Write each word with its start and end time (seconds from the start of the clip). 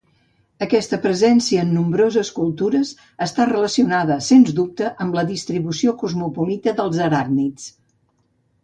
Aquesta 0.65 0.97
presència 1.01 1.65
en 1.65 1.75
nombroses 1.79 2.31
cultures 2.39 2.95
està 3.27 3.47
relacionada 3.51 4.19
sens 4.31 4.53
dubte 4.61 4.91
amb 5.07 5.21
la 5.21 5.27
distribució 5.35 5.95
cosmopolita 6.05 6.77
dels 6.83 7.05
aràcnids. 7.13 7.71